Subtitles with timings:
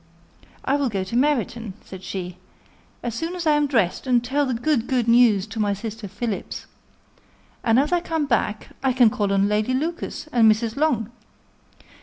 [0.65, 2.39] "I will go to Meryton," said she,
[3.03, 6.07] "as soon as I am dressed, and tell the good, good news to my sister
[6.07, 6.65] Philips.
[7.63, 10.75] And as I come back, I can call on Lady Lucas and Mrs.
[10.75, 11.11] Long.